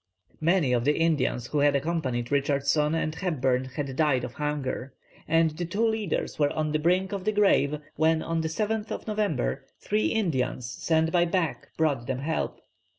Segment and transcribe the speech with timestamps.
[0.51, 4.95] '"Many of the Indians who had accompanied Richardson and Hepburn had died of hunger,
[5.27, 8.89] and the two leaders were on the brink of the grave when, on the 7th
[9.05, 12.61] November, three Indians, sent by Back, brought them help.